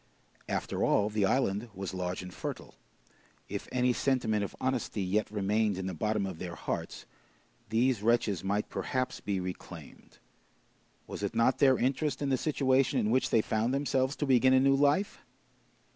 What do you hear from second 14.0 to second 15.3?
to begin a new life?